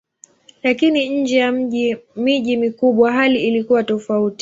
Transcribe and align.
Lakini 0.63 1.09
nje 1.21 1.37
ya 1.37 1.51
miji 2.15 2.57
mikubwa 2.57 3.11
hali 3.11 3.43
ilikuwa 3.47 3.83
tofauti. 3.83 4.39